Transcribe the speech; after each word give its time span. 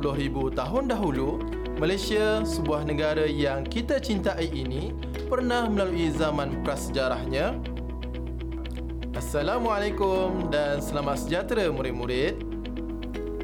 40,000 0.00 0.56
tahun 0.56 0.84
dahulu, 0.88 1.36
Malaysia, 1.76 2.40
sebuah 2.46 2.88
negara 2.88 3.28
yang 3.28 3.66
kita 3.66 4.00
cintai 4.00 4.48
ini, 4.48 4.96
pernah 5.28 5.68
melalui 5.68 6.08
zaman 6.14 6.64
prasejarahnya. 6.64 7.60
Assalamualaikum 9.12 10.48
dan 10.48 10.80
selamat 10.80 11.28
sejahtera 11.28 11.68
murid-murid. 11.68 12.40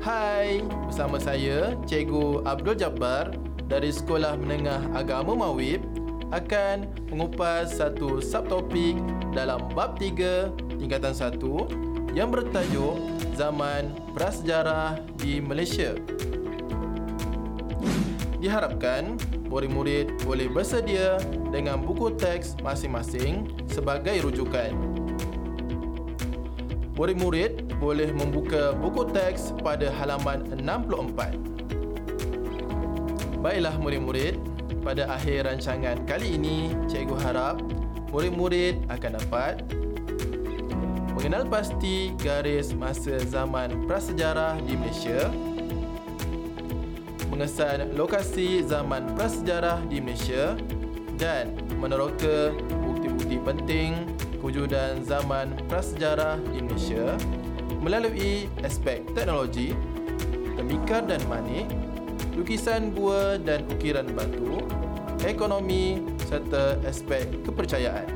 Hai, 0.00 0.64
bersama 0.88 1.20
saya 1.20 1.76
Cikgu 1.84 2.48
Abdul 2.48 2.80
Jabbar 2.80 3.36
dari 3.68 3.92
Sekolah 3.92 4.40
Menengah 4.40 4.88
Agama 4.96 5.36
Mawib 5.36 5.84
akan 6.32 6.88
mengupas 7.12 7.76
satu 7.76 8.24
subtopik 8.24 8.96
dalam 9.36 9.60
bab 9.76 10.00
3 10.00 10.80
tingkatan 10.80 11.12
1 11.12 12.16
yang 12.16 12.32
bertajuk 12.32 12.96
Zaman 13.36 13.92
Prasejarah 14.16 14.98
di 15.20 15.38
Malaysia. 15.38 15.94
Diharapkan 18.38 19.18
murid-murid 19.50 20.22
boleh 20.22 20.46
bersedia 20.46 21.18
dengan 21.50 21.82
buku 21.82 22.14
teks 22.14 22.54
masing-masing 22.62 23.50
sebagai 23.66 24.14
rujukan. 24.22 24.70
Murid-murid 26.94 27.78
boleh 27.78 28.10
membuka 28.14 28.74
buku 28.74 29.10
teks 29.10 29.54
pada 29.62 29.90
halaman 29.90 30.46
64. 30.54 31.34
Baiklah 33.38 33.74
murid-murid, 33.78 34.34
pada 34.82 35.06
akhir 35.10 35.46
rancangan 35.46 36.02
kali 36.06 36.34
ini, 36.38 36.74
cikgu 36.90 37.14
harap 37.22 37.62
murid-murid 38.10 38.82
akan 38.90 39.18
dapat 39.18 39.62
mengenal 41.18 41.42
pasti 41.50 42.14
garis 42.22 42.70
masa 42.74 43.18
zaman 43.26 43.86
prasejarah 43.90 44.58
di 44.62 44.78
Malaysia, 44.78 45.26
mengesan 47.38 47.94
lokasi 47.94 48.66
zaman 48.66 49.14
prasejarah 49.14 49.78
di 49.86 50.02
Malaysia 50.02 50.58
dan 51.22 51.54
meneroka 51.78 52.50
bukti-bukti 52.82 53.38
penting 53.38 53.94
kewujudan 54.42 55.06
zaman 55.06 55.54
prasejarah 55.70 56.34
di 56.50 56.66
Malaysia 56.66 57.14
melalui 57.78 58.50
aspek 58.66 59.06
teknologi, 59.14 59.70
tembikar 60.58 61.06
dan 61.06 61.22
manik, 61.30 61.70
lukisan 62.34 62.90
gua 62.90 63.38
dan 63.38 63.62
ukiran 63.70 64.10
batu, 64.18 64.58
ekonomi 65.22 66.02
serta 66.26 66.74
aspek 66.90 67.22
kepercayaan. 67.46 68.10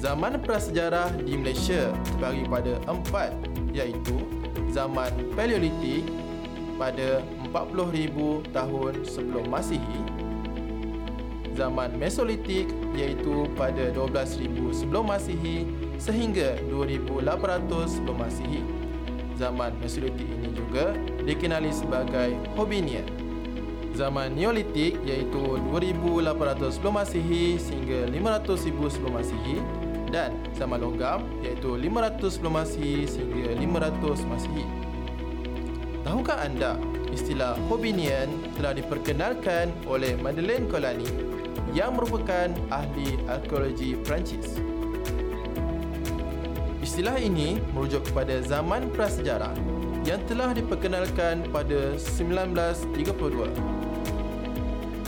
Zaman 0.00 0.40
prasejarah 0.40 1.12
di 1.20 1.36
Malaysia 1.36 1.92
terbagi 2.16 2.48
pada 2.48 2.80
empat 2.88 3.36
iaitu 3.76 4.43
zaman 4.74 5.12
Paleolitik 5.38 6.06
pada 6.74 7.22
40,000 7.54 8.42
tahun 8.50 8.92
sebelum 9.06 9.46
Masihi, 9.46 10.00
zaman 11.54 11.94
Mesolitik 11.96 12.66
iaitu 12.98 13.46
pada 13.54 13.94
12,000 13.94 14.74
sebelum 14.74 15.06
Masihi 15.06 15.66
sehingga 15.96 16.58
2,800 16.68 17.86
sebelum 17.86 18.18
Masihi. 18.18 18.62
Zaman 19.34 19.74
Mesolitik 19.82 20.26
ini 20.30 20.54
juga 20.54 20.94
dikenali 21.26 21.70
sebagai 21.74 22.38
Hobbinian. 22.54 23.06
Zaman 23.94 24.34
Neolitik 24.34 24.98
iaitu 25.06 25.58
2800 25.70 26.74
sebelum 26.74 26.94
Masihi 26.98 27.58
sehingga 27.58 28.10
500,000 28.10 28.90
sebelum 28.90 29.12
Masihi 29.14 29.58
dan 30.14 30.38
zaman 30.54 30.78
logam 30.78 31.26
iaitu 31.42 31.74
500 31.74 32.38
sebelum 32.38 32.62
Masihi 32.62 33.02
sehingga 33.10 33.50
500 33.58 34.30
Masihi. 34.30 34.62
Tahukah 36.06 36.38
anda 36.46 36.78
istilah 37.10 37.58
Hobbinian 37.66 38.30
telah 38.54 38.78
diperkenalkan 38.78 39.74
oleh 39.90 40.14
Madeleine 40.22 40.70
Colani 40.70 41.10
yang 41.74 41.98
merupakan 41.98 42.54
ahli 42.70 43.18
arkeologi 43.26 43.98
Perancis. 44.06 44.62
Istilah 46.78 47.18
ini 47.18 47.58
merujuk 47.74 48.06
kepada 48.06 48.38
zaman 48.46 48.94
prasejarah 48.94 49.50
yang 50.06 50.22
telah 50.30 50.54
diperkenalkan 50.54 51.48
pada 51.50 51.98
1932. 51.98 53.50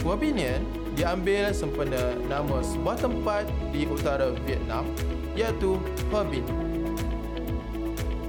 Wabinian 0.03 0.65
diambil 0.97 1.53
sempena 1.53 2.17
nama 2.27 2.65
sebuah 2.65 2.97
tempat 2.97 3.45
di 3.69 3.85
utara 3.85 4.33
Vietnam 4.49 4.89
iaitu 5.37 5.77
Ho 6.11 6.21
Bin. 6.25 6.43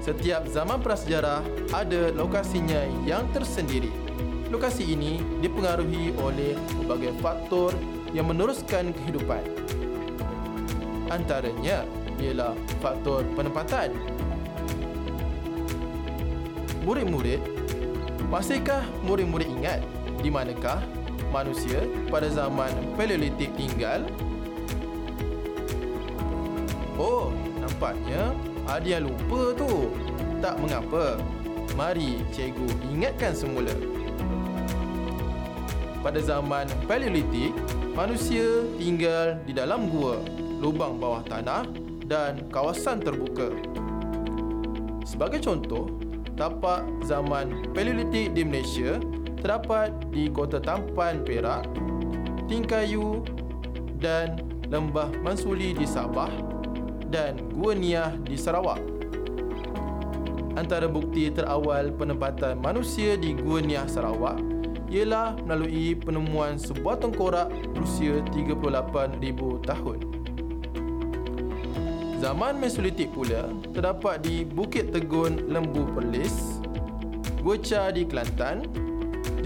Setiap 0.03 0.47
zaman 0.51 0.83
prasejarah 0.83 1.43
ada 1.71 2.11
lokasinya 2.11 2.83
yang 3.07 3.27
tersendiri. 3.31 3.91
Lokasi 4.51 4.95
ini 4.95 5.19
dipengaruhi 5.43 6.15
oleh 6.19 6.55
berbagai 6.79 7.15
faktor 7.19 7.71
yang 8.15 8.31
meneruskan 8.31 8.95
kehidupan. 8.95 9.43
Antaranya 11.11 11.83
ialah 12.19 12.55
faktor 12.79 13.23
penempatan 13.35 13.95
murid-murid, 16.87 17.43
masihkah 18.31 18.87
murid-murid 19.03 19.51
ingat 19.59 19.83
di 20.23 20.31
manakah 20.31 20.79
manusia 21.29 21.83
pada 22.07 22.27
zaman 22.31 22.71
Paleolitik 22.95 23.51
tinggal? 23.55 24.07
Oh, 26.97 27.29
nampaknya 27.61 28.33
ada 28.65 28.87
yang 28.87 29.07
lupa 29.07 29.53
tu. 29.53 29.93
Tak 30.41 30.57
mengapa. 30.61 31.21
Mari 31.77 32.25
cikgu 32.33 32.67
ingatkan 32.89 33.37
semula. 33.37 33.73
Pada 36.01 36.17
zaman 36.23 36.65
Paleolitik, 36.89 37.53
manusia 37.93 38.65
tinggal 38.79 39.37
di 39.45 39.53
dalam 39.53 39.91
gua, 39.91 40.21
lubang 40.57 40.97
bawah 40.97 41.21
tanah 41.25 41.69
dan 42.07 42.47
kawasan 42.49 43.03
terbuka. 43.03 43.53
Sebagai 45.03 45.43
contoh, 45.43 45.91
tapak 46.37 46.85
zaman 47.03 47.73
Paleolitik 47.73 48.33
di 48.33 48.41
Malaysia 48.45 48.97
terdapat 49.37 49.93
di 50.09 50.27
Kota 50.33 50.57
Tampan, 50.57 51.21
Perak, 51.21 51.69
Tingkayu 52.49 53.21
dan 54.01 54.41
Lembah 54.67 55.13
Mansuli 55.23 55.71
di 55.71 55.87
Sabah 55.87 56.29
dan 57.07 57.39
Gua 57.55 57.71
Niah 57.71 58.11
di 58.25 58.35
Sarawak. 58.35 58.81
Antara 60.57 60.89
bukti 60.89 61.29
terawal 61.29 61.93
penempatan 61.93 62.57
manusia 62.57 63.13
di 63.13 63.37
Gua 63.37 63.61
Niah 63.61 63.85
Sarawak 63.85 64.41
ialah 64.87 65.37
melalui 65.43 65.93
penemuan 65.93 66.55
sebuah 66.57 66.97
tengkorak 66.97 67.51
berusia 67.75 68.23
38,000 68.33 69.67
tahun. 69.67 69.99
Zaman 72.17 72.57
Mesolitik 72.57 73.13
pula 73.13 73.45
terdapat 73.77 74.25
di 74.25 74.41
Bukit 74.41 74.89
Tegun 74.89 75.45
Lembu 75.53 75.85
Perlis, 75.93 76.57
Gua 77.45 77.55
di 77.93 78.03
Kelantan, 78.03 78.86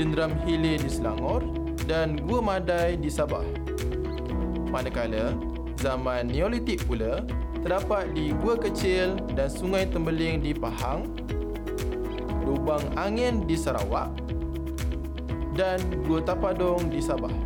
Jenderam 0.01 0.33
Hilir 0.49 0.81
di 0.81 0.89
Selangor 0.89 1.45
dan 1.85 2.17
Gua 2.25 2.41
Madai 2.41 2.97
di 2.97 3.05
Sabah. 3.05 3.45
Manakala 4.73 5.37
zaman 5.77 6.25
Neolitik 6.25 6.89
pula 6.89 7.21
terdapat 7.61 8.09
di 8.17 8.33
Gua 8.41 8.57
Kecil 8.57 9.13
dan 9.37 9.45
Sungai 9.45 9.85
Tembeling 9.85 10.41
di 10.41 10.57
Pahang, 10.57 11.05
Lubang 12.41 12.81
Angin 12.97 13.45
di 13.45 13.53
Sarawak 13.53 14.09
dan 15.53 15.77
Gua 16.09 16.25
Tapadong 16.25 16.89
di 16.89 16.97
Sabah. 16.97 17.37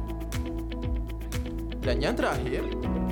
Dan 1.83 1.99
yang 1.99 2.15
terakhir 2.15 2.63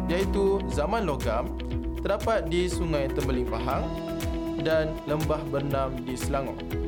iaitu 0.08 0.64
zaman 0.72 1.04
logam 1.04 1.52
terdapat 2.00 2.48
di 2.48 2.72
Sungai 2.72 3.12
Tembeling 3.12 3.52
Pahang 3.52 3.92
dan 4.64 4.96
Lembah 5.04 5.44
Bernam 5.52 6.00
di 6.00 6.16
Selangor. 6.16 6.83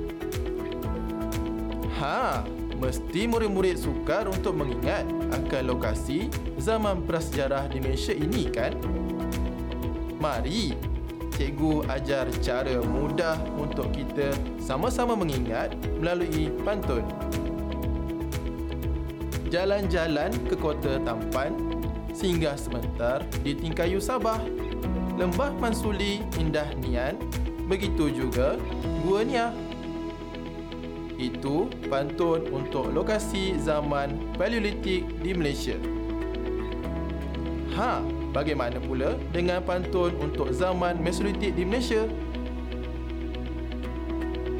Ha, 2.05 2.45
mesti 2.77 3.25
murid-murid 3.25 3.81
sukar 3.81 4.29
untuk 4.29 4.53
mengingat 4.53 5.09
akan 5.33 5.73
lokasi 5.73 6.29
zaman 6.61 7.01
prasejarah 7.01 7.65
di 7.65 7.81
Malaysia 7.81 8.13
ini 8.13 8.45
kan? 8.53 8.77
Mari, 10.21 10.77
cikgu 11.33 11.89
ajar 11.89 12.29
cara 12.45 12.77
mudah 12.85 13.41
untuk 13.57 13.89
kita 13.89 14.37
sama-sama 14.61 15.17
mengingat 15.17 15.73
melalui 15.97 16.53
pantun. 16.61 17.01
Jalan-jalan 19.49 20.29
ke 20.45 20.53
kota 20.61 21.01
Tampan 21.01 21.57
singgah 22.13 22.53
sebentar 22.53 23.25
di 23.41 23.57
Tingkayu 23.57 23.97
Sabah 23.97 24.45
Lembah 25.17 25.57
Mansuli 25.57 26.21
Indah 26.37 26.69
Nian, 26.85 27.17
begitu 27.65 28.13
juga 28.13 28.61
Gua 29.01 29.25
Nia. 29.25 29.64
Itu 31.15 31.71
pantun 31.87 32.43
untuk 32.51 32.91
lokasi 32.91 33.55
zaman 33.55 34.35
Paleolitik 34.35 35.07
di 35.23 35.31
Malaysia. 35.31 35.79
Ha, 37.75 38.03
bagaimana 38.35 38.79
pula 38.83 39.15
dengan 39.31 39.63
pantun 39.63 40.11
untuk 40.19 40.51
zaman 40.51 40.99
Mesolitik 40.99 41.55
di 41.55 41.63
Malaysia? 41.63 42.03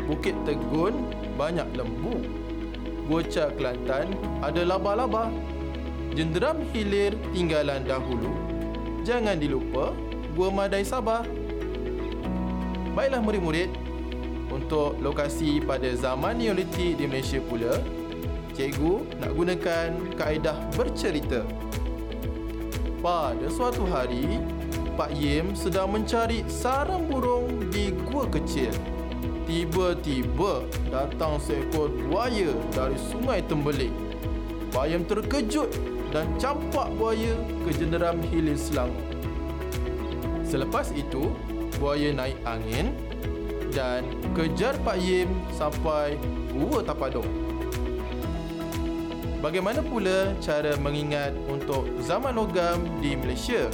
Bukit 0.08 0.36
Tegun 0.48 1.12
banyak 1.36 1.68
lembu. 1.76 2.24
Gua 3.06 3.22
Kelantan 3.28 4.16
ada 4.40 4.64
laba-laba. 4.64 5.28
Jenderam 6.16 6.64
Hilir 6.72 7.12
tinggalan 7.36 7.84
dahulu. 7.84 8.32
Jangan 9.04 9.36
dilupa 9.38 9.92
Gua 10.36 10.50
Madai 10.52 10.88
Sabah. 10.88 11.28
Baiklah 12.96 13.20
murid-murid, 13.20 13.68
untuk 14.66 14.98
lokasi 14.98 15.62
pada 15.62 15.94
zaman 15.94 16.42
Neolitik 16.42 16.98
di 16.98 17.06
Malaysia 17.06 17.38
pula, 17.38 17.78
cikgu 18.58 19.06
nak 19.22 19.32
gunakan 19.38 19.90
kaedah 20.18 20.58
bercerita. 20.74 21.46
Pada 22.98 23.46
suatu 23.54 23.86
hari, 23.86 24.42
Pak 24.98 25.14
Yim 25.14 25.54
sedang 25.54 25.94
mencari 25.94 26.42
sarang 26.50 27.06
burung 27.06 27.70
di 27.70 27.94
gua 28.10 28.26
kecil. 28.26 28.74
Tiba-tiba 29.46 30.66
datang 30.90 31.38
seekor 31.38 31.94
buaya 32.10 32.50
dari 32.74 32.98
sungai 33.14 33.46
Tembelik. 33.46 33.94
Pak 34.74 34.90
Yim 34.90 35.06
terkejut 35.06 35.70
dan 36.10 36.26
campak 36.42 36.90
buaya 36.98 37.38
ke 37.62 37.70
jenderam 37.78 38.18
hilir 38.34 38.58
Selangor. 38.58 39.06
Selepas 40.42 40.90
itu, 40.98 41.30
buaya 41.78 42.10
naik 42.18 42.42
angin 42.50 42.98
dan 43.76 44.08
kejar 44.32 44.80
Pak 44.88 44.96
Yim 45.04 45.28
sampai 45.52 46.16
Gua 46.56 46.80
Tapadong. 46.80 47.28
Bagaimana 49.44 49.84
pula 49.84 50.34
cara 50.40 50.80
mengingat 50.80 51.36
untuk 51.52 51.86
zaman 52.00 52.34
logam 52.40 52.88
di 53.04 53.14
Malaysia? 53.20 53.68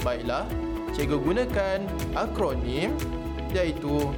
Baiklah, 0.00 0.46
cikgu 0.94 1.18
gunakan 1.18 1.78
akronim 2.14 2.94
iaitu 3.52 4.08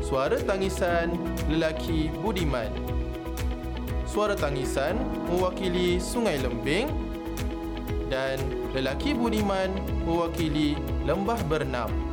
Suara 0.00 0.40
Tangisan 0.40 1.14
Lelaki 1.46 2.10
Budiman. 2.18 2.72
Suara 4.10 4.34
tangisan 4.34 4.98
mewakili 5.30 6.02
Sungai 6.02 6.42
Lembing 6.42 6.90
dan 8.10 8.42
lelaki 8.74 9.14
budiman 9.14 9.70
mewakili 10.02 10.74
Lembah 11.06 11.38
Bernam. 11.46 12.09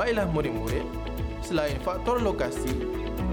Baiklah 0.00 0.32
murid-murid, 0.32 0.88
selain 1.44 1.76
faktor 1.84 2.24
lokasi, 2.24 2.72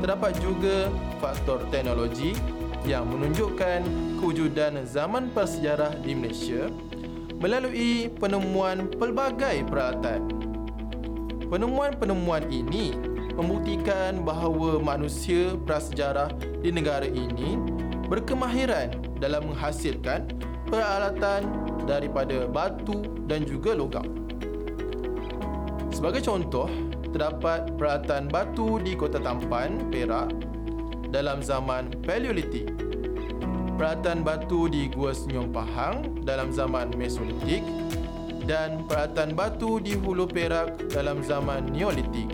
terdapat 0.04 0.36
juga 0.44 0.92
faktor 1.24 1.64
teknologi 1.72 2.36
yang 2.84 3.08
menunjukkan 3.08 3.88
kewujudan 4.20 4.84
zaman 4.84 5.32
persejarah 5.32 5.96
di 6.04 6.12
Malaysia 6.12 6.68
melalui 7.40 8.12
penemuan 8.20 8.92
pelbagai 9.00 9.64
peralatan. 9.64 10.28
Penemuan-penemuan 11.48 12.52
ini 12.52 12.92
membuktikan 13.32 14.28
bahawa 14.28 14.84
manusia 14.84 15.56
prasejarah 15.64 16.36
di 16.60 16.76
negara 16.76 17.08
ini 17.08 17.56
berkemahiran 18.12 18.92
dalam 19.24 19.56
menghasilkan 19.56 20.36
peralatan 20.68 21.48
daripada 21.88 22.44
batu 22.44 23.08
dan 23.24 23.48
juga 23.48 23.72
logam. 23.72 24.27
Sebagai 25.98 26.22
contoh, 26.22 26.70
terdapat 27.10 27.74
peralatan 27.74 28.30
batu 28.30 28.78
di 28.78 28.94
Kota 28.94 29.18
Tampan, 29.18 29.90
Perak 29.90 30.30
dalam 31.10 31.42
zaman 31.42 31.90
Paleolitik. 32.06 32.70
Peralatan 33.82 34.22
batu 34.22 34.70
di 34.70 34.94
Gua 34.94 35.10
Senyum 35.10 35.50
Pahang 35.50 36.22
dalam 36.22 36.54
zaman 36.54 36.94
Mesolitik 36.94 37.66
dan 38.46 38.86
peralatan 38.86 39.34
batu 39.34 39.82
di 39.82 39.98
Hulu 39.98 40.30
Perak 40.30 40.78
dalam 40.94 41.26
zaman 41.26 41.74
Neolitik. 41.74 42.30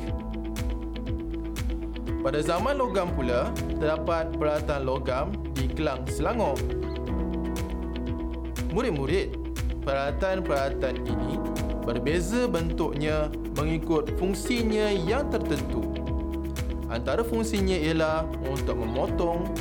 Pada 2.19 2.43
zaman 2.43 2.75
logam 2.75 3.15
pula, 3.15 3.47
terdapat 3.79 4.35
peralatan 4.35 4.83
logam 4.83 5.31
di 5.55 5.71
Kelang 5.71 6.03
Selangor. 6.11 6.59
Murid-murid, 8.75 9.39
peralatan-peralatan 9.87 10.99
ini 11.07 11.62
berbeza 11.83 12.47
bentuknya 12.47 13.27
mengikut 13.59 14.15
fungsinya 14.15 14.89
yang 14.91 15.27
tertentu. 15.27 15.83
Antara 16.87 17.21
fungsinya 17.21 17.75
ialah 17.75 18.23
untuk 18.47 18.79
memotong, 18.79 19.51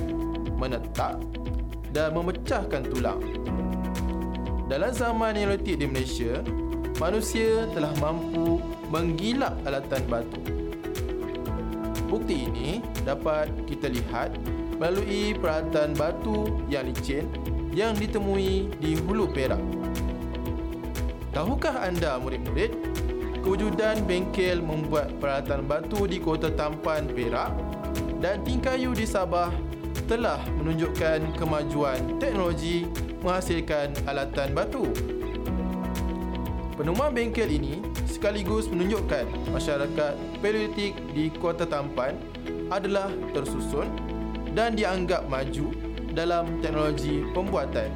menetak 0.57 1.19
dan 1.91 2.15
memecahkan 2.15 2.87
tulang. 2.89 3.21
Dalam 4.71 4.95
zaman 4.95 5.37
Neolitik 5.37 5.83
di 5.83 5.87
Malaysia, 5.91 6.41
manusia 7.03 7.67
telah 7.75 7.93
mampu 7.99 8.63
menggilap 8.89 9.59
alatan 9.67 10.03
batu. 10.07 10.41
Bukti 12.09 12.47
ini 12.49 12.85
dapat 13.09 13.49
kita 13.65 13.89
lihat 13.89 14.37
melalui 14.77 15.33
peralatan 15.37 15.97
batu 15.97 16.53
yang 16.69 16.85
licin 16.89 17.25
yang 17.73 17.97
ditemui 17.97 18.69
di 18.81 19.01
Hulu 19.01 19.33
Perak. 19.33 19.82
Tahukah 21.33 21.89
anda 21.89 22.21
murid-murid 22.21 22.77
kewujudan 23.41 24.05
bengkel 24.05 24.61
membuat 24.61 25.17
peralatan 25.17 25.65
batu 25.65 26.05
di 26.05 26.21
Kota 26.21 26.53
Tampan 26.53 27.09
Perak 27.09 27.57
dan 28.21 28.45
Tingkayu 28.45 28.93
di 28.93 29.09
Sabah 29.09 29.49
telah 30.05 30.45
menunjukkan 30.61 31.33
kemajuan 31.41 32.21
teknologi 32.21 32.85
menghasilkan 33.25 33.97
alatan 34.05 34.53
batu. 34.53 34.85
Penemuan 36.77 37.17
bengkel 37.17 37.49
ini 37.49 37.81
sekaligus 38.05 38.69
menunjukkan 38.69 39.25
masyarakat 39.57 40.13
Paleolitik 40.45 40.93
di 41.17 41.33
Kota 41.33 41.65
Tampan 41.65 42.13
adalah 42.69 43.09
tersusun 43.33 43.89
dan 44.53 44.77
dianggap 44.77 45.33
maju 45.33 45.73
dalam 46.13 46.61
teknologi 46.61 47.25
pembuatan. 47.33 47.89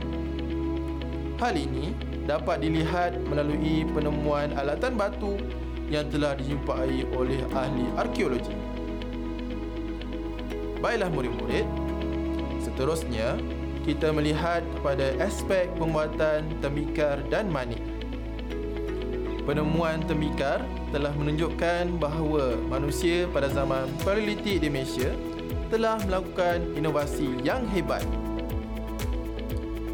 Hal 1.37 1.53
ini 1.53 1.93
dapat 2.27 2.61
dilihat 2.61 3.15
melalui 3.31 3.87
penemuan 3.95 4.51
alatan 4.59 4.99
batu 4.99 5.39
yang 5.87 6.11
telah 6.11 6.35
dijumpai 6.35 7.07
oleh 7.15 7.39
ahli 7.55 7.87
arkeologi. 7.95 8.55
Baiklah 10.83 11.09
murid-murid, 11.15 11.67
seterusnya 12.59 13.39
kita 13.87 14.11
melihat 14.11 14.67
kepada 14.79 15.15
aspek 15.23 15.71
pembuatan 15.79 16.51
tembikar 16.59 17.23
dan 17.31 17.47
manik. 17.47 17.81
Penemuan 19.47 20.03
tembikar 20.11 20.67
telah 20.91 21.15
menunjukkan 21.15 22.03
bahawa 22.03 22.59
manusia 22.67 23.31
pada 23.31 23.47
zaman 23.47 23.87
Paleolitik 24.03 24.59
di 24.59 24.67
Malaysia 24.67 25.15
telah 25.71 26.03
melakukan 26.03 26.67
inovasi 26.75 27.31
yang 27.47 27.63
hebat. 27.71 28.03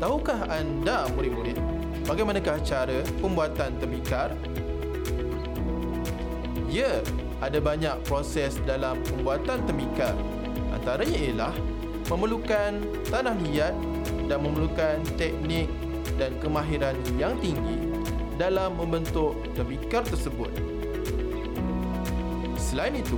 Tahukah 0.01 0.49
anda 0.49 1.05
murid-murid 1.13 1.72
bagaimanakah 2.13 2.61
cara 2.61 3.01
pembuatan 3.25 3.73
tembikar? 3.81 4.37
Ya, 6.69 7.01
ada 7.41 7.57
banyak 7.57 8.05
proses 8.05 8.61
dalam 8.69 9.01
pembuatan 9.09 9.65
tembikar. 9.65 10.13
Antaranya 10.77 11.17
ialah 11.17 11.55
memerlukan 12.13 12.85
tanah 13.09 13.33
liat 13.49 13.73
dan 14.29 14.45
memerlukan 14.45 15.01
teknik 15.17 15.73
dan 16.21 16.37
kemahiran 16.45 16.93
yang 17.17 17.33
tinggi 17.41 17.81
dalam 18.37 18.77
membentuk 18.77 19.33
tembikar 19.57 20.05
tersebut. 20.05 20.53
Selain 22.61 22.93
itu, 22.93 23.17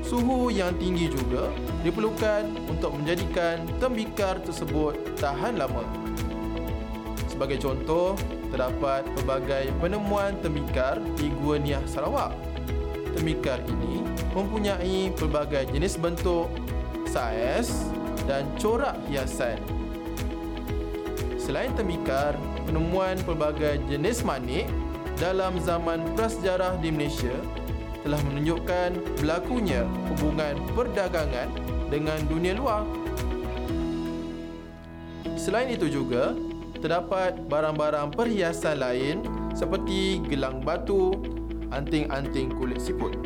suhu 0.00 0.48
yang 0.48 0.72
tinggi 0.80 1.12
juga 1.12 1.52
diperlukan 1.84 2.72
untuk 2.72 2.96
menjadikan 2.96 3.68
tembikar 3.76 4.40
tersebut 4.40 4.96
tahan 5.20 5.60
lama. 5.60 6.03
Sebagai 7.34 7.58
contoh, 7.58 8.14
terdapat 8.54 9.02
pelbagai 9.18 9.74
penemuan 9.82 10.38
tembikar 10.38 11.02
di 11.18 11.34
Gua 11.42 11.58
Niah 11.58 11.82
Sarawak. 11.82 12.30
Tembikar 13.10 13.58
ini 13.66 14.06
mempunyai 14.30 15.10
pelbagai 15.18 15.66
jenis 15.74 15.98
bentuk, 15.98 16.46
saiz 17.10 17.90
dan 18.30 18.46
corak 18.62 18.94
hiasan. 19.10 19.58
Selain 21.34 21.74
tembikar, 21.74 22.38
penemuan 22.70 23.18
pelbagai 23.26 23.82
jenis 23.90 24.22
manik 24.22 24.70
dalam 25.18 25.58
zaman 25.58 26.06
prasejarah 26.14 26.78
di 26.78 26.94
Malaysia 26.94 27.34
telah 28.06 28.22
menunjukkan 28.30 28.94
berlakunya 29.18 29.82
hubungan 30.06 30.54
perdagangan 30.78 31.50
dengan 31.90 32.22
dunia 32.30 32.54
luar. 32.54 32.86
Selain 35.34 35.66
itu 35.66 35.90
juga, 35.90 36.32
terdapat 36.84 37.48
barang-barang 37.48 38.12
perhiasan 38.12 38.84
lain 38.84 39.24
seperti 39.56 40.20
gelang 40.28 40.60
batu, 40.60 41.16
anting-anting 41.72 42.52
kulit 42.60 42.76
siput. 42.76 43.16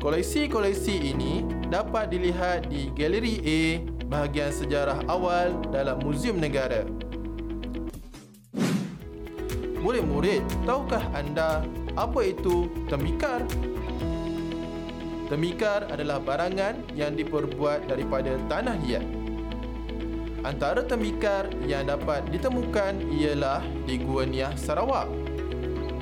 Koleksi-koleksi 0.00 1.12
ini 1.12 1.44
dapat 1.68 2.08
dilihat 2.08 2.72
di 2.72 2.88
Galeri 2.96 3.36
A 3.44 3.62
bahagian 4.08 4.48
sejarah 4.48 5.04
awal 5.12 5.52
dalam 5.68 6.00
Muzium 6.00 6.40
Negara. 6.40 6.88
Murid-murid, 9.84 10.40
tahukah 10.64 11.04
anda 11.12 11.68
apa 12.00 12.20
itu 12.24 12.72
tembikar? 12.88 13.44
Tembikar 15.28 15.84
adalah 15.92 16.16
barangan 16.16 16.80
yang 16.96 17.12
diperbuat 17.12 17.92
daripada 17.92 18.40
tanah 18.48 18.80
liat. 18.88 19.11
Antara 20.42 20.82
tembikar 20.82 21.46
yang 21.70 21.86
dapat 21.86 22.26
ditemukan 22.34 22.98
ialah 23.14 23.62
di 23.86 23.94
Gua 24.02 24.26
Niah, 24.26 24.50
Sarawak. 24.58 25.06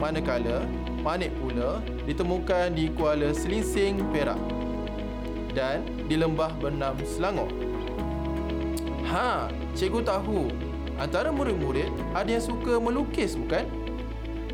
Manakala 0.01 0.65
manik 1.05 1.29
pula 1.37 1.85
ditemukan 2.09 2.73
di 2.73 2.89
Kuala 2.97 3.37
Selinsing, 3.37 4.01
Perak 4.09 4.41
dan 5.53 5.85
di 6.09 6.17
lembah 6.17 6.57
bernam 6.57 6.97
Selangor. 7.05 7.53
Ha, 9.13 9.53
cikgu 9.77 10.09
tahu 10.09 10.49
antara 10.97 11.29
murid-murid 11.29 11.93
ada 12.17 12.33
yang 12.33 12.41
suka 12.41 12.81
melukis 12.81 13.37
bukan? 13.37 13.69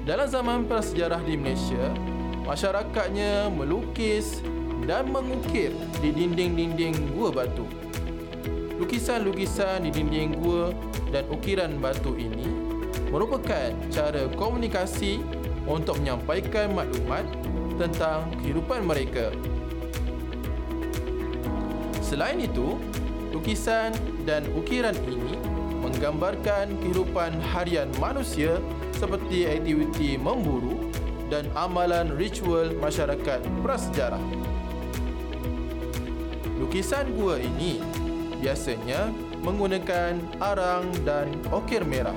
Dalam 0.02 0.26
zaman 0.26 0.66
prasejarah 0.66 1.22
di 1.22 1.38
Malaysia, 1.38 1.94
masyarakatnya 2.42 3.54
melukis 3.54 4.42
dan 4.82 5.14
mengukir 5.14 5.70
di 6.02 6.10
dinding-dinding 6.10 7.14
gua 7.14 7.30
batu. 7.30 7.85
Lukisan-lukisan 8.86 9.82
di 9.82 9.90
dinding 9.90 10.38
gua 10.46 10.70
dan 11.10 11.26
ukiran 11.26 11.74
batu 11.82 12.14
ini 12.14 12.46
merupakan 13.10 13.74
cara 13.90 14.30
komunikasi 14.38 15.18
untuk 15.66 15.98
menyampaikan 15.98 16.70
maklumat 16.70 17.26
tentang 17.82 18.30
kehidupan 18.38 18.86
mereka. 18.86 19.34
Selain 21.98 22.38
itu, 22.38 22.78
lukisan 23.34 23.90
dan 24.22 24.46
ukiran 24.54 24.94
ini 25.10 25.34
menggambarkan 25.82 26.78
kehidupan 26.78 27.42
harian 27.42 27.90
manusia 27.98 28.62
seperti 28.94 29.50
aktiviti 29.50 30.14
memburu 30.14 30.94
dan 31.26 31.50
amalan 31.58 32.14
ritual 32.14 32.70
masyarakat 32.78 33.42
prasejarah. 33.66 34.22
Lukisan 36.62 37.10
gua 37.18 37.42
ini 37.42 37.82
biasanya 38.46 39.10
menggunakan 39.42 40.22
arang 40.38 40.86
dan 41.02 41.34
okir 41.50 41.82
merah. 41.82 42.14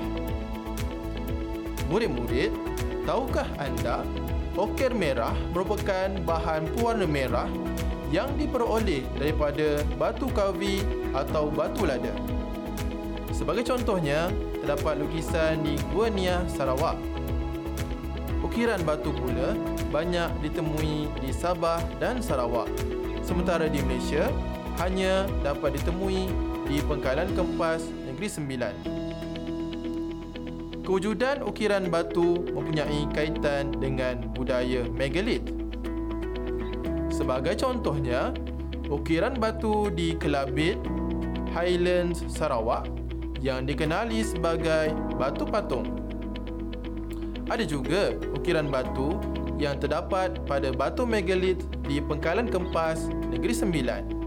Murid-murid, 1.90 2.54
tahukah 3.02 3.50
anda 3.58 4.06
okir 4.54 4.94
merah 4.94 5.34
merupakan 5.50 6.06
bahan 6.22 6.70
pewarna 6.78 7.02
merah 7.10 7.50
yang 8.14 8.30
diperoleh 8.38 9.02
daripada 9.18 9.82
batu 9.98 10.30
kawi 10.30 10.86
atau 11.10 11.50
batu 11.50 11.82
lada. 11.82 12.14
Sebagai 13.34 13.66
contohnya, 13.66 14.30
terdapat 14.62 15.02
lukisan 15.02 15.66
di 15.66 15.74
Gua 15.90 16.06
Nia, 16.06 16.46
Sarawak. 16.46 16.94
Ukiran 18.46 18.78
batu 18.86 19.10
pula 19.10 19.58
banyak 19.90 20.30
ditemui 20.46 21.10
di 21.18 21.34
Sabah 21.34 21.82
dan 21.98 22.22
Sarawak. 22.22 22.70
Sementara 23.26 23.66
di 23.66 23.82
Malaysia, 23.82 24.30
hanya 24.78 25.26
dapat 25.42 25.80
ditemui 25.80 26.30
di 26.70 26.78
Pengkalan 26.86 27.34
Kempas 27.34 27.82
Negeri 28.06 28.28
Sembilan. 28.30 28.74
Kewujudan 30.86 31.46
ukiran 31.46 31.86
batu 31.86 32.46
mempunyai 32.50 33.06
kaitan 33.14 33.70
dengan 33.78 34.26
budaya 34.34 34.86
megalit. 34.90 35.42
Sebagai 37.10 37.54
contohnya, 37.58 38.34
ukiran 38.90 39.38
batu 39.38 39.90
di 39.90 40.18
Kelabit, 40.18 40.78
Highlands, 41.54 42.26
Sarawak 42.26 42.90
yang 43.38 43.66
dikenali 43.66 44.22
sebagai 44.22 44.90
batu 45.14 45.46
patung. 45.46 45.86
Ada 47.50 47.66
juga 47.66 48.14
ukiran 48.34 48.70
batu 48.70 49.18
yang 49.58 49.78
terdapat 49.78 50.42
pada 50.46 50.70
batu 50.70 51.02
megalit 51.06 51.58
di 51.86 51.98
Pengkalan 51.98 52.46
Kempas 52.46 53.10
Negeri 53.30 53.54
Sembilan. 53.54 54.19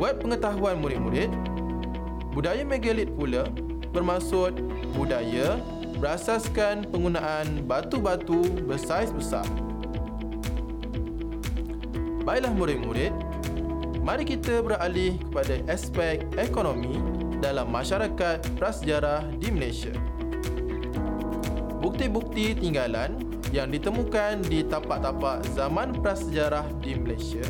Buat 0.00 0.24
pengetahuan 0.24 0.80
murid-murid, 0.80 1.28
budaya 2.32 2.64
megalit 2.64 3.12
pula 3.12 3.44
bermaksud 3.92 4.56
budaya 4.96 5.60
berasaskan 6.00 6.88
penggunaan 6.88 7.68
batu-batu 7.68 8.48
bersaiz 8.64 9.12
besar. 9.12 9.44
Baiklah 12.24 12.48
murid-murid, 12.56 13.12
mari 14.00 14.24
kita 14.24 14.64
beralih 14.64 15.20
kepada 15.28 15.60
aspek 15.68 16.24
ekonomi 16.40 16.96
dalam 17.44 17.68
masyarakat 17.68 18.40
prasejarah 18.56 19.28
di 19.36 19.52
Malaysia. 19.52 19.92
Bukti-bukti 21.84 22.56
tinggalan 22.56 23.20
yang 23.52 23.68
ditemukan 23.68 24.48
di 24.48 24.64
tapak-tapak 24.64 25.44
zaman 25.52 25.92
prasejarah 26.00 26.64
di 26.80 26.96
Malaysia 26.96 27.44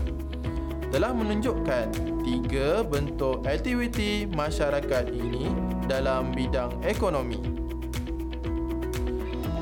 telah 0.91 1.15
menunjukkan 1.15 1.87
tiga 2.27 2.83
bentuk 2.83 3.47
aktiviti 3.47 4.27
masyarakat 4.27 5.07
ini 5.15 5.55
dalam 5.87 6.35
bidang 6.35 6.75
ekonomi. 6.83 7.39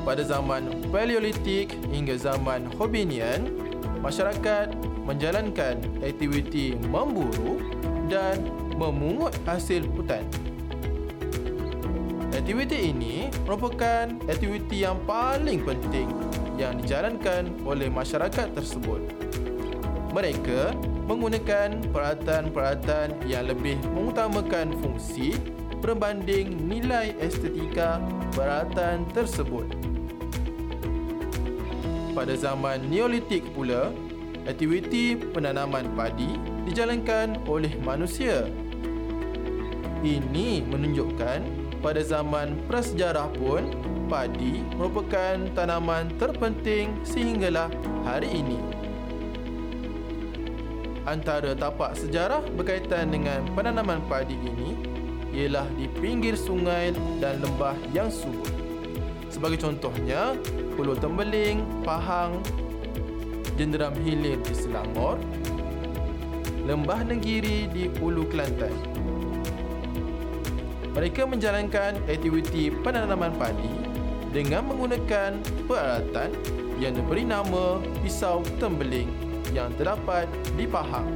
Pada 0.01 0.25
zaman 0.25 0.89
Paleolitik 0.89 1.69
hingga 1.93 2.17
zaman 2.17 2.65
Hobbinian, 2.81 3.45
masyarakat 4.01 4.73
menjalankan 5.05 5.77
aktiviti 6.01 6.73
memburu 6.89 7.61
dan 8.09 8.41
memungut 8.73 9.37
hasil 9.45 9.85
hutan. 9.93 10.25
Aktiviti 12.33 12.89
ini 12.89 13.29
merupakan 13.45 14.09
aktiviti 14.25 14.81
yang 14.81 14.97
paling 15.05 15.61
penting 15.61 16.09
yang 16.57 16.81
dijalankan 16.81 17.53
oleh 17.61 17.85
masyarakat 17.91 18.49
tersebut. 18.57 19.01
Mereka 20.09 20.73
menggunakan 21.09 21.89
peralatan-peralatan 21.89 23.25
yang 23.25 23.49
lebih 23.49 23.81
mengutamakan 23.97 24.77
fungsi 24.77 25.33
berbanding 25.81 26.53
nilai 26.69 27.17
estetika 27.17 27.97
peralatan 28.37 29.09
tersebut. 29.09 29.65
Pada 32.13 32.37
zaman 32.37 32.85
Neolitik 32.93 33.41
pula, 33.57 33.89
aktiviti 34.45 35.17
penanaman 35.17 35.89
padi 35.97 36.29
dijalankan 36.69 37.41
oleh 37.49 37.73
manusia. 37.81 38.45
Ini 40.05 40.61
menunjukkan 40.69 41.41
pada 41.81 42.05
zaman 42.05 42.53
prasejarah 42.69 43.33
pun 43.33 43.65
padi 44.05 44.61
merupakan 44.77 45.41
tanaman 45.57 46.11
terpenting 46.21 46.93
sehinggalah 47.01 47.71
hari 48.05 48.29
ini 48.29 48.59
antara 51.09 51.57
tapak 51.57 51.97
sejarah 51.97 52.45
berkaitan 52.53 53.09
dengan 53.09 53.41
penanaman 53.57 53.97
padi 54.05 54.37
ini 54.37 54.77
ialah 55.33 55.65
di 55.73 55.89
pinggir 55.97 56.37
sungai 56.37 56.93
dan 57.17 57.41
lembah 57.41 57.73
yang 57.89 58.13
subur. 58.13 58.45
Sebagai 59.29 59.61
contohnya, 59.61 60.37
Pulau 60.77 60.93
Tembeling, 60.93 61.65
Pahang, 61.81 62.41
Jenderam 63.57 63.93
Hilir 64.05 64.37
di 64.45 64.53
Selangor, 64.53 65.17
Lembah 66.65 67.01
Negiri 67.01 67.65
di 67.73 67.89
Ulu 67.97 68.29
Kelantan. 68.29 68.73
Mereka 70.93 71.25
menjalankan 71.25 71.97
aktiviti 72.09 72.69
penanaman 72.69 73.33
padi 73.37 73.73
dengan 74.29 74.69
menggunakan 74.69 75.37
peralatan 75.65 76.29
yang 76.81 76.93
diberi 76.97 77.25
nama 77.25 77.81
pisau 78.01 78.41
tembeling 78.57 79.28
yang 79.53 79.73
terdapat 79.75 80.29
di 80.55 80.65
Pahang. 80.69 81.09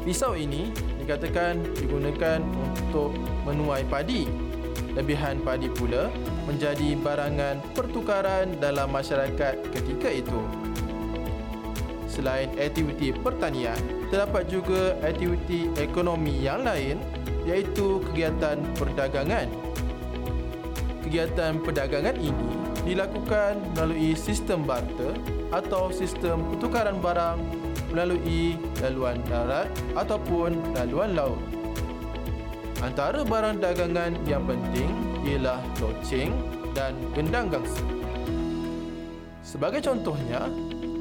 Pisau 0.00 0.32
ini 0.32 0.72
dikatakan 1.04 1.60
digunakan 1.76 2.40
untuk 2.40 3.12
menuai 3.44 3.84
padi. 3.88 4.24
Lebihan 4.96 5.38
padi 5.38 5.70
pula 5.70 6.10
menjadi 6.50 6.98
barangan 6.98 7.62
pertukaran 7.78 8.58
dalam 8.58 8.90
masyarakat 8.90 9.54
ketika 9.70 10.10
itu. 10.10 10.40
Selain 12.10 12.50
aktiviti 12.58 13.14
pertanian, 13.14 13.78
terdapat 14.10 14.50
juga 14.50 14.98
aktiviti 15.06 15.70
ekonomi 15.78 16.42
yang 16.42 16.66
lain 16.66 16.98
iaitu 17.46 18.02
kegiatan 18.10 18.58
perdagangan. 18.74 19.46
Kegiatan 21.06 21.62
perdagangan 21.62 22.18
ini 22.18 22.59
dilakukan 22.84 23.60
melalui 23.76 24.16
sistem 24.16 24.64
barter 24.64 25.12
atau 25.52 25.92
sistem 25.92 26.40
pertukaran 26.54 26.96
barang 27.00 27.38
melalui 27.90 28.56
laluan 28.80 29.18
darat 29.26 29.68
ataupun 29.98 30.56
laluan 30.78 31.12
laut. 31.14 31.40
Antara 32.80 33.20
barang 33.26 33.60
dagangan 33.60 34.16
yang 34.24 34.46
penting 34.48 34.88
ialah 35.28 35.60
loceng 35.82 36.32
dan 36.72 36.96
gendang 37.12 37.52
gangsa. 37.52 37.84
Sebagai 39.44 39.84
contohnya, 39.84 40.48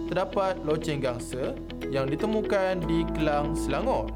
terdapat 0.10 0.60
loceng 0.66 1.00
gangsa 1.00 1.54
yang 1.94 2.10
ditemukan 2.10 2.82
di 2.84 3.06
Kelang, 3.16 3.54
Selangor. 3.54 4.10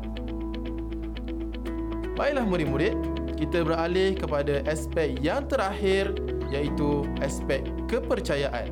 Baiklah 2.17 2.43
murid-murid, 2.43 2.97
kita 3.37 3.61
beralih 3.61 4.17
kepada 4.17 4.65
aspek 4.65 5.17
yang 5.21 5.45
terakhir 5.45 6.13
iaitu 6.53 7.09
aspek 7.19 7.65
kepercayaan. 7.89 8.69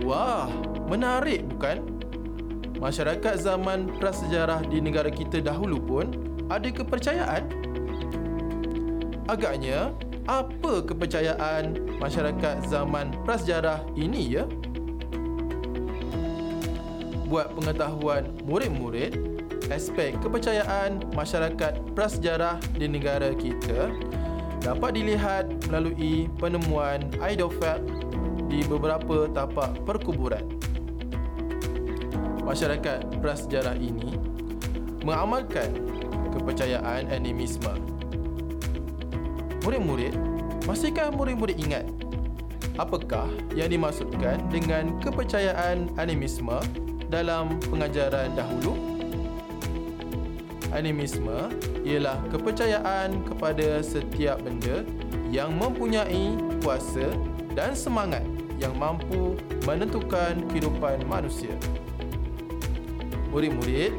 Wah, 0.00 0.48
menarik 0.88 1.44
bukan? 1.54 1.84
Masyarakat 2.80 3.44
zaman 3.44 3.92
prasejarah 4.00 4.64
di 4.64 4.80
negara 4.80 5.12
kita 5.12 5.44
dahulu 5.44 5.76
pun 5.76 6.06
ada 6.48 6.72
kepercayaan. 6.72 7.44
Agaknya, 9.28 9.92
apa 10.24 10.80
kepercayaan 10.88 11.76
masyarakat 12.00 12.64
zaman 12.72 13.12
prasejarah 13.28 13.84
ini 13.94 14.40
ya? 14.40 14.48
Buat 17.28 17.52
pengetahuan 17.54 18.26
murid-murid, 18.48 19.14
aspek 19.70 20.18
kepercayaan 20.18 21.04
masyarakat 21.14 21.78
prasejarah 21.94 22.58
di 22.74 22.90
negara 22.90 23.30
kita 23.36 23.94
dapat 24.60 24.96
dilihat 24.96 25.48
melalui 25.68 26.28
penemuan 26.36 27.08
idofak 27.20 27.80
di 28.52 28.60
beberapa 28.68 29.26
tapak 29.32 29.80
perkuburan. 29.88 30.44
Masyarakat 32.44 33.20
prasejarah 33.22 33.78
ini 33.78 34.18
mengamalkan 35.06 35.70
kepercayaan 36.36 37.08
animisme. 37.08 37.72
Murid-murid, 39.64 40.16
masihkah 40.64 41.12
murid-murid 41.12 41.56
ingat 41.60 41.84
apakah 42.80 43.28
yang 43.52 43.68
dimaksudkan 43.68 44.40
dengan 44.48 44.96
kepercayaan 45.04 45.92
animisme 46.00 46.56
dalam 47.12 47.60
pengajaran 47.68 48.32
dahulu? 48.32 48.99
Animisme 50.70 51.50
ialah 51.82 52.22
kepercayaan 52.30 53.26
kepada 53.26 53.82
setiap 53.82 54.38
benda 54.38 54.86
yang 55.34 55.50
mempunyai 55.58 56.38
kuasa 56.62 57.10
dan 57.58 57.74
semangat 57.74 58.22
yang 58.62 58.76
mampu 58.78 59.34
menentukan 59.66 60.46
kehidupan 60.52 61.02
manusia. 61.10 61.50
Murid-murid, 63.34 63.94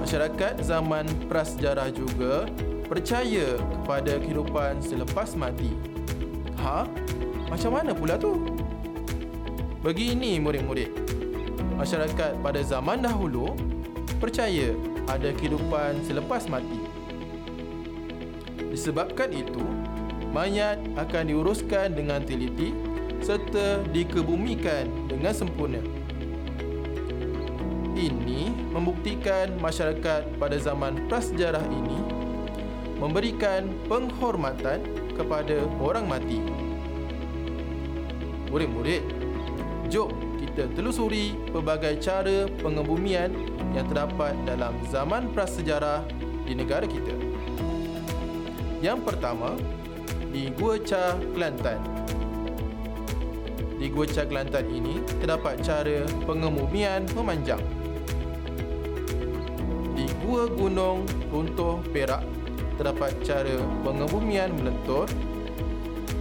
masyarakat 0.00 0.60
zaman 0.64 1.04
prasejarah 1.28 1.92
juga 1.92 2.48
percaya 2.86 3.58
kepada 3.58 4.16
kehidupan 4.16 4.80
selepas 4.80 5.36
mati. 5.36 5.74
Ha? 6.62 6.88
Macam 7.52 7.76
mana 7.76 7.92
pula 7.92 8.16
tu? 8.16 8.40
Begini 9.84 10.40
murid-murid. 10.40 10.92
Masyarakat 11.76 12.40
pada 12.40 12.60
zaman 12.64 13.04
dahulu 13.04 13.52
percaya 14.16 14.72
ada 15.06 15.30
kehidupan 15.34 16.02
selepas 16.02 16.50
mati. 16.50 16.82
Disebabkan 18.70 19.30
itu, 19.32 19.62
mayat 20.34 20.76
akan 20.98 21.32
diuruskan 21.32 21.94
dengan 21.96 22.20
teliti 22.26 22.74
serta 23.22 23.80
dikebumikan 23.94 25.08
dengan 25.08 25.32
sempurna. 25.32 25.80
Ini 27.96 28.52
membuktikan 28.76 29.56
masyarakat 29.56 30.36
pada 30.36 30.56
zaman 30.60 31.08
prasejarah 31.08 31.64
ini 31.64 31.98
memberikan 33.00 33.72
penghormatan 33.88 34.84
kepada 35.16 35.64
orang 35.80 36.04
mati. 36.04 36.44
Murid-murid, 38.52 39.00
jom 39.88 40.12
kita 40.36 40.68
telusuri 40.76 41.36
pelbagai 41.52 41.96
cara 42.04 42.48
pengebumian 42.60 43.32
yang 43.76 43.84
terdapat 43.92 44.32
dalam 44.48 44.72
zaman 44.88 45.28
prasejarah 45.36 46.00
di 46.48 46.56
negara 46.56 46.88
kita. 46.88 47.12
Yang 48.80 49.04
pertama, 49.04 49.52
di 50.32 50.48
Gua 50.56 50.80
Cha 50.80 51.12
Kelantan. 51.36 51.80
Di 53.76 53.92
Gua 53.92 54.08
Cha 54.08 54.24
Kelantan 54.24 54.64
ini 54.72 55.04
terdapat 55.20 55.60
cara 55.60 56.08
pengebumian 56.24 57.04
memanjang. 57.12 57.60
Di 59.92 60.08
Gua 60.24 60.48
Gunung 60.48 61.04
Runtuh 61.28 61.84
Perak 61.92 62.24
terdapat 62.80 63.12
cara 63.24 63.60
pengebumian 63.84 64.56
melentur. 64.56 65.04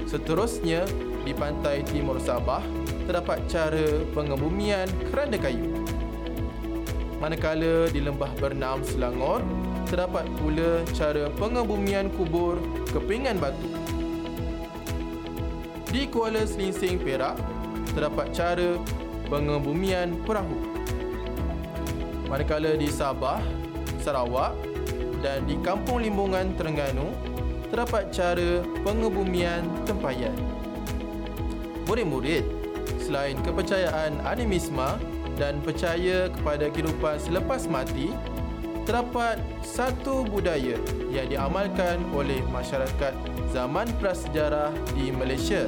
Seterusnya, 0.07 0.83
di 1.25 1.33
pantai 1.33 1.81
timur 1.81 2.21
Sabah 2.21 2.61
terdapat 3.09 3.41
cara 3.49 4.05
pengebumian 4.13 4.87
keranda 5.09 5.41
kayu. 5.41 5.73
Manakala 7.25 7.89
di 7.89 8.05
lembah 8.05 8.29
Bernam 8.37 8.85
Selangor, 8.85 9.41
terdapat 9.89 10.29
pula 10.37 10.85
cara 10.93 11.25
pengebumian 11.33 12.05
kubur 12.13 12.61
kepingan 12.93 13.41
batu. 13.41 13.65
Di 15.89 16.05
Kuala 16.05 16.45
Selinsing 16.45 17.01
Perak, 17.01 17.41
terdapat 17.97 18.29
cara 18.29 18.77
pengebumian 19.25 20.21
perahu. 20.21 20.53
Manakala 22.29 22.77
di 22.77 22.93
Sabah, 22.93 23.41
Sarawak 24.05 24.53
dan 25.25 25.49
di 25.49 25.57
Kampung 25.65 26.05
Limbungan 26.05 26.53
Terengganu, 26.53 27.09
terdapat 27.73 28.13
cara 28.13 28.61
pengebumian 28.85 29.65
tempayan. 29.89 30.37
Murid-murid, 31.89 32.45
selain 33.01 33.41
kepercayaan 33.41 34.13
animisme 34.29 35.14
dan 35.35 35.59
percaya 35.63 36.31
kepada 36.31 36.71
kehidupan 36.71 37.19
selepas 37.19 37.67
mati, 37.67 38.11
terdapat 38.87 39.41
satu 39.65 40.23
budaya 40.23 40.77
yang 41.09 41.27
diamalkan 41.27 41.99
oleh 42.13 42.39
masyarakat 42.53 43.13
zaman 43.51 43.89
prasejarah 43.97 44.71
di 44.93 45.09
Malaysia. 45.09 45.65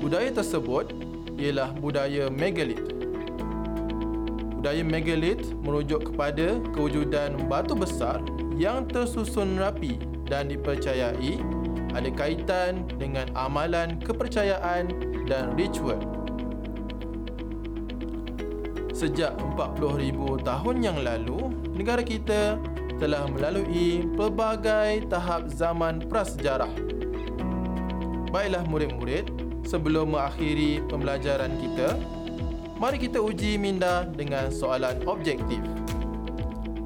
Budaya 0.00 0.32
tersebut 0.32 0.90
ialah 1.36 1.72
budaya 1.76 2.28
megalit. 2.28 2.80
Budaya 4.60 4.84
megalit 4.84 5.40
merujuk 5.64 6.12
kepada 6.12 6.60
kewujudan 6.76 7.36
batu 7.48 7.72
besar 7.72 8.20
yang 8.60 8.84
tersusun 8.84 9.56
rapi 9.56 9.96
dan 10.28 10.52
dipercayai 10.52 11.40
ada 11.96 12.10
kaitan 12.12 12.86
dengan 13.00 13.26
amalan 13.34 13.98
kepercayaan 14.04 14.92
dan 15.26 15.56
ritual. 15.56 16.19
Sejak 19.00 19.32
40,000 19.56 20.44
tahun 20.44 20.76
yang 20.84 21.00
lalu, 21.00 21.48
negara 21.72 22.04
kita 22.04 22.60
telah 23.00 23.24
melalui 23.32 24.04
pelbagai 24.12 25.08
tahap 25.08 25.48
zaman 25.48 26.04
prasejarah. 26.04 26.68
Baiklah 28.28 28.60
murid-murid, 28.68 29.24
sebelum 29.64 30.12
mengakhiri 30.12 30.84
pembelajaran 30.84 31.48
kita, 31.64 31.96
mari 32.76 33.00
kita 33.00 33.24
uji 33.24 33.56
minda 33.56 34.04
dengan 34.04 34.52
soalan 34.52 35.00
objektif. 35.08 35.64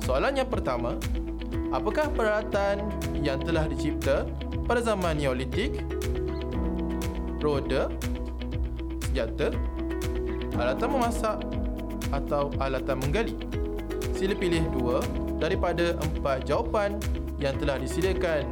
Soalan 0.06 0.38
yang 0.38 0.46
pertama, 0.46 0.94
apakah 1.74 2.14
peralatan 2.14 2.94
yang 3.26 3.42
telah 3.42 3.66
dicipta 3.66 4.22
pada 4.70 4.78
zaman 4.86 5.18
Neolitik, 5.18 5.82
roda, 7.42 7.90
senjata, 9.02 9.50
alatan 10.54 10.88
memasak 10.94 11.63
atau 12.14 12.54
alatan 12.62 13.02
menggali. 13.02 13.34
Sila 14.14 14.38
pilih 14.38 14.62
dua 14.70 15.02
daripada 15.42 15.98
empat 15.98 16.46
jawapan 16.46 16.96
yang 17.42 17.58
telah 17.58 17.76
disediakan. 17.82 18.46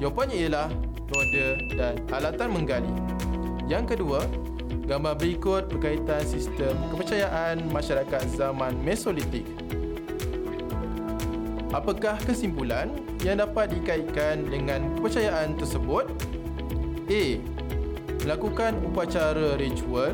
Jawapannya 0.00 0.36
ialah 0.48 0.68
roda 1.12 1.48
dan 1.76 1.94
alatan 2.10 2.48
menggali. 2.50 2.92
Yang 3.68 3.96
kedua, 3.96 4.24
gambar 4.88 5.14
berikut 5.14 5.70
berkaitan 5.70 6.24
sistem 6.26 6.74
kepercayaan 6.90 7.68
masyarakat 7.70 8.24
zaman 8.34 8.74
Mesolitik. 8.82 9.46
Apakah 11.72 12.20
kesimpulan 12.20 12.92
yang 13.24 13.40
dapat 13.40 13.72
dikaitkan 13.72 14.44
dengan 14.44 14.92
kepercayaan 14.98 15.56
tersebut? 15.56 16.04
A. 17.08 17.24
Melakukan 18.26 18.76
upacara 18.84 19.56
ritual. 19.56 20.12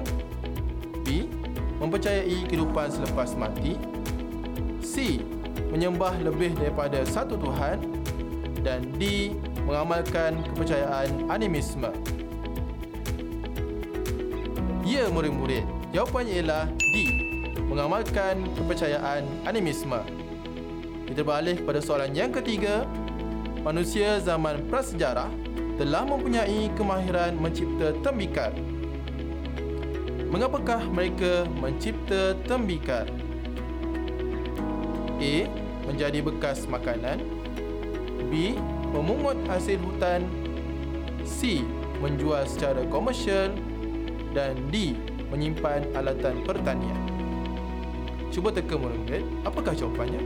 Mempercayai 1.78 2.46
kehidupan 2.50 2.90
selepas 2.90 3.34
mati 3.38 3.78
C. 4.82 5.22
Menyembah 5.70 6.16
lebih 6.22 6.56
daripada 6.58 7.02
satu 7.06 7.38
Tuhan 7.38 7.78
Dan 8.62 8.94
D. 8.98 9.34
Mengamalkan 9.64 10.40
kepercayaan 10.54 11.28
animisme 11.28 11.92
Ya 14.82 15.06
murid-murid 15.12 15.62
Jawapannya 15.92 16.40
ialah 16.42 16.66
D. 16.92 16.94
Mengamalkan 17.68 18.48
kepercayaan 18.56 19.24
animisme 19.44 20.00
kita 21.08 21.24
beralih 21.24 21.56
kepada 21.56 21.80
soalan 21.80 22.12
yang 22.12 22.28
ketiga. 22.28 22.84
Manusia 23.64 24.20
zaman 24.20 24.60
prasejarah 24.68 25.32
telah 25.80 26.04
mempunyai 26.04 26.68
kemahiran 26.76 27.32
mencipta 27.40 27.96
tembikar. 28.04 28.52
Mengapakah 30.28 30.84
mereka 30.92 31.48
mencipta 31.56 32.36
tembikar? 32.44 33.08
A. 35.16 35.34
Menjadi 35.88 36.20
bekas 36.20 36.68
makanan 36.68 37.24
B. 38.28 38.52
Memungut 38.92 39.40
hasil 39.48 39.80
hutan 39.80 40.28
C. 41.24 41.64
Menjual 42.04 42.44
secara 42.44 42.84
komersial 42.92 43.56
Dan 44.36 44.68
D. 44.68 44.92
Menyimpan 45.32 45.96
alatan 45.96 46.44
pertanian 46.44 47.00
Cuba 48.28 48.52
teka 48.52 48.76
murid-murid 48.76 49.24
Apakah 49.44 49.72
jawapannya? 49.76 50.20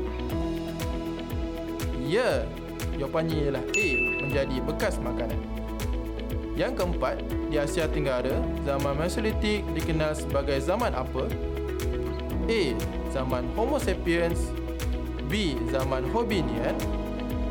Ya, 2.11 2.43
jawapannya 2.99 3.37
ialah 3.39 3.65
A. 3.71 3.89
Menjadi 4.19 4.57
bekas 4.67 4.99
makanan 4.99 5.62
Yang 6.53 6.85
keempat, 6.85 7.17
di 7.49 7.57
Asia 7.57 7.89
Tenggara 7.89 8.37
Zaman 8.69 9.01
Mesolithic 9.01 9.65
dikenal 9.73 10.13
sebagai 10.13 10.61
zaman 10.61 10.93
apa? 10.93 11.25
A. 12.49 12.63
Zaman 13.09 13.49
Homo 13.57 13.81
sapiens 13.81 14.53
B. 15.33 15.57
Zaman 15.73 16.05
Hobbinian 16.13 16.77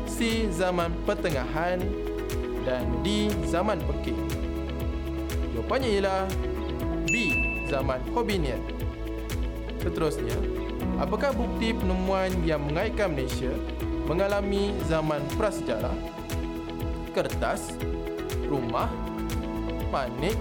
C. 0.06 0.46
Zaman 0.54 0.94
Pertengahan 1.02 1.82
dan 2.62 2.86
D. 3.02 3.26
Zaman 3.50 3.82
Pekik. 3.90 4.18
Jawapannya 5.50 5.88
ialah 5.98 6.22
B. 7.10 7.14
Zaman 7.66 7.98
Hobbinian. 8.14 8.62
Seterusnya, 9.82 10.38
apakah 11.02 11.34
bukti 11.34 11.74
penemuan 11.74 12.30
yang 12.46 12.62
mengaitkan 12.62 13.10
Malaysia 13.10 13.50
mengalami 14.06 14.70
zaman 14.86 15.18
prasejarah? 15.34 15.94
Kertas, 17.10 17.74
rumah, 18.52 18.92
panik 19.88 20.36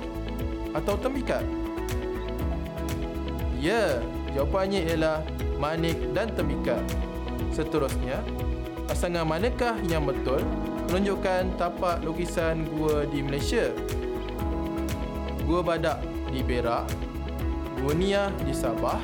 atau 0.75 0.99
temikat? 0.99 1.47
Ya, 3.63 4.03
jawapannya 4.35 4.83
ialah 4.89 5.23
manik 5.61 5.95
dan 6.11 6.33
temikat. 6.35 6.81
Seterusnya, 7.55 8.19
pasangan 8.89 9.23
manakah 9.23 9.77
yang 9.87 10.03
betul 10.03 10.41
menunjukkan 10.91 11.55
tapak 11.55 12.03
lukisan 12.03 12.67
gua 12.75 13.07
di 13.07 13.23
Malaysia? 13.23 13.71
Gua 15.47 15.63
Badak 15.63 16.03
di 16.31 16.43
Perak, 16.43 16.89
Gua 17.79 17.93
Niah 17.95 18.31
di 18.43 18.51
Sabah, 18.55 18.99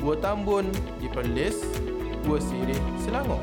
Gua 0.00 0.16
Tambun 0.18 0.68
di 0.98 1.08
Perlis, 1.08 1.60
Gua 2.24 2.42
Sirih 2.42 2.80
Selangor. 3.04 3.40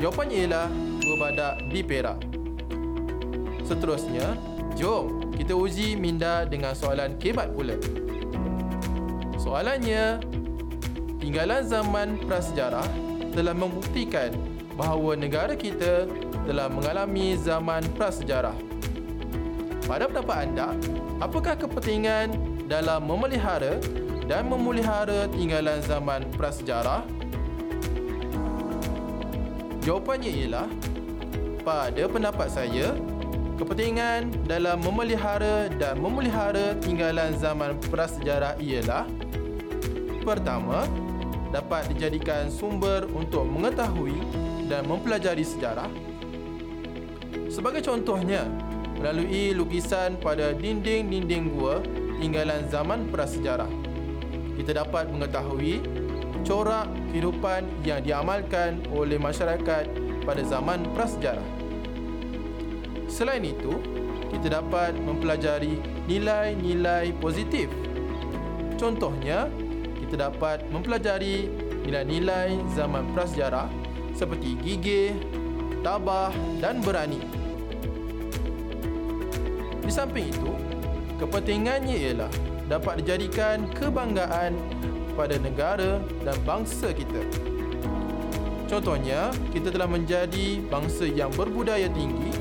Jawapannya 0.00 0.36
ialah 0.46 0.68
Gua 1.02 1.16
Badak 1.18 1.66
di 1.72 1.80
Perak. 1.82 2.20
Seterusnya, 3.64 4.36
jom 4.78 5.32
kita 5.34 5.56
uji 5.56 5.98
minda 5.98 6.46
dengan 6.46 6.76
soalan 6.76 7.18
kebat 7.18 7.50
pula. 7.50 7.74
Soalannya, 9.40 10.20
tinggalan 11.18 11.64
zaman 11.66 12.20
prasejarah 12.28 12.86
telah 13.34 13.56
membuktikan 13.56 14.30
bahawa 14.78 15.18
negara 15.18 15.58
kita 15.58 16.06
telah 16.44 16.68
mengalami 16.68 17.34
zaman 17.40 17.82
prasejarah. 17.96 18.54
Pada 19.84 20.08
pendapat 20.08 20.36
anda, 20.48 20.68
apakah 21.20 21.56
kepentingan 21.56 22.32
dalam 22.68 23.04
memelihara 23.04 23.76
dan 24.24 24.48
memelihara 24.48 25.28
tinggalan 25.32 25.80
zaman 25.84 26.24
prasejarah? 26.36 27.04
Jawapannya 29.84 30.32
ialah, 30.32 30.68
pada 31.60 32.08
pendapat 32.08 32.48
saya, 32.48 32.96
kepentingan 33.60 34.48
dalam 34.48 34.80
memelihara 34.80 35.68
dan 35.76 36.00
memelihara 36.00 36.72
tinggalan 36.80 37.36
zaman 37.36 37.76
prasejarah 37.92 38.56
ialah 38.58 39.04
Pertama, 40.24 40.88
dapat 41.52 41.84
dijadikan 41.92 42.48
sumber 42.48 43.04
untuk 43.12 43.44
mengetahui 43.44 44.16
dan 44.72 44.88
mempelajari 44.88 45.44
sejarah. 45.44 45.92
Sebagai 47.52 47.84
contohnya, 47.84 48.48
melalui 48.96 49.52
lukisan 49.52 50.16
pada 50.16 50.56
dinding-dinding 50.56 51.52
gua 51.52 51.84
tinggalan 52.24 52.64
zaman 52.72 53.04
prasejarah. 53.12 53.68
Kita 54.56 54.80
dapat 54.80 55.12
mengetahui 55.12 55.84
corak 56.40 56.88
kehidupan 57.14 57.86
yang 57.86 58.02
diamalkan 58.02 58.82
oleh 58.90 59.22
masyarakat 59.22 59.86
pada 60.26 60.42
zaman 60.42 60.82
prasejarah. 60.98 61.46
Selain 63.06 63.46
itu, 63.46 63.78
kita 64.34 64.58
dapat 64.58 64.98
mempelajari 64.98 65.78
nilai-nilai 66.10 67.14
positif. 67.22 67.70
Contohnya, 68.74 69.46
kita 70.02 70.26
dapat 70.26 70.66
mempelajari 70.74 71.46
nilai-nilai 71.86 72.58
zaman 72.74 73.06
prasejarah 73.14 73.70
seperti 74.10 74.58
gigih, 74.58 75.14
tabah 75.86 76.34
dan 76.58 76.82
berani. 76.82 77.22
Di 79.86 79.92
samping 79.94 80.34
itu, 80.34 80.50
kepentingannya 81.22 81.94
ialah 81.94 82.32
dapat 82.66 83.06
dijadikan 83.06 83.70
kebanggaan 83.70 84.58
pada 85.14 85.38
negara 85.38 86.02
dan 86.22 86.36
bangsa 86.42 86.90
kita. 86.90 87.22
Contohnya, 88.68 89.30
kita 89.54 89.70
telah 89.70 89.86
menjadi 89.86 90.58
bangsa 90.66 91.06
yang 91.06 91.30
berbudaya 91.32 91.86
tinggi 91.90 92.34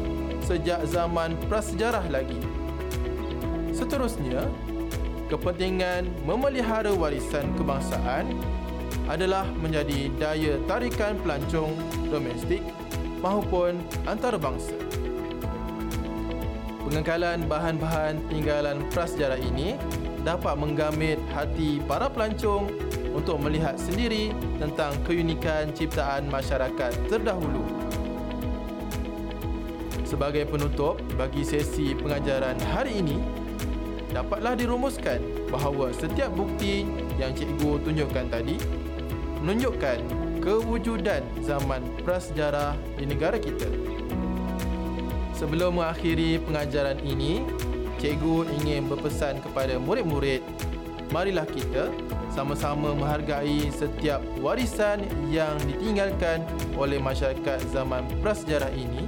sejak 0.43 0.83
zaman 0.89 1.39
prasejarah 1.47 2.03
lagi. 2.11 2.37
Seterusnya, 3.71 4.49
kepentingan 5.31 6.09
memelihara 6.27 6.91
warisan 6.91 7.53
kebangsaan 7.55 8.27
adalah 9.07 9.43
menjadi 9.59 10.11
daya 10.15 10.59
tarikan 10.67 11.19
pelancong 11.23 11.75
domestik 12.07 12.63
maupun 13.19 13.79
antarabangsa. 14.07 14.75
Pengekalan 16.83 17.47
bahan-bahan 17.47 18.19
tinggalan 18.27 18.83
prasejarah 18.91 19.39
ini 19.39 19.79
dapat 20.23 20.55
menggamit 20.55 21.19
hati 21.35 21.83
para 21.83 22.07
pelancong 22.07 22.71
untuk 23.13 23.37
melihat 23.43 23.75
sendiri 23.75 24.31
tentang 24.57 24.95
keunikan 25.03 25.69
ciptaan 25.75 26.31
masyarakat 26.31 26.91
terdahulu. 27.11 27.61
Sebagai 30.07 30.47
penutup 30.47 30.97
bagi 31.19 31.43
sesi 31.43 31.93
pengajaran 31.93 32.57
hari 32.73 33.03
ini, 33.03 33.19
dapatlah 34.13 34.55
dirumuskan 34.55 35.19
bahawa 35.49 35.91
setiap 35.93 36.31
bukti 36.33 36.85
yang 37.17 37.33
cikgu 37.33 37.81
tunjukkan 37.81 38.25
tadi 38.29 38.57
menunjukkan 39.43 39.99
kewujudan 40.39 41.25
zaman 41.43 41.83
prasejarah 42.05 42.77
di 42.95 43.09
negara 43.09 43.35
kita. 43.35 43.67
Sebelum 45.33 45.81
mengakhiri 45.81 46.39
pengajaran 46.45 47.01
ini, 47.03 47.43
cikgu 48.03 48.51
ingin 48.59 48.91
berpesan 48.91 49.39
kepada 49.39 49.79
murid-murid, 49.79 50.43
marilah 51.15 51.47
kita 51.47 51.87
sama-sama 52.35 52.91
menghargai 52.91 53.71
setiap 53.71 54.19
warisan 54.43 55.07
yang 55.31 55.55
ditinggalkan 55.63 56.43
oleh 56.75 56.99
masyarakat 56.99 57.63
zaman 57.71 58.03
prasejarah 58.19 58.75
ini 58.75 59.07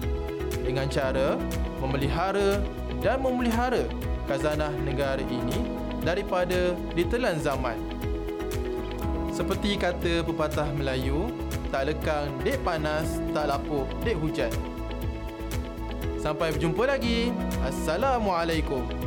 dengan 0.63 0.87
cara 0.87 1.35
memelihara 1.83 2.63
dan 3.03 3.19
memelihara 3.19 3.83
khazanah 4.31 4.71
negara 4.87 5.19
ini 5.27 5.67
daripada 6.07 6.71
ditelan 6.95 7.35
zaman. 7.43 7.75
Seperti 9.35 9.75
kata 9.75 10.23
pepatah 10.23 10.71
Melayu, 10.71 11.27
tak 11.67 11.91
lekang 11.91 12.31
dek 12.47 12.63
panas, 12.63 13.19
tak 13.35 13.51
lapuk 13.51 13.91
dek 14.07 14.15
hujan. 14.23 14.53
Sampai 16.15 16.55
berjumpa 16.55 16.87
lagi. 16.87 17.35
Assalamualaikum. 17.65 19.04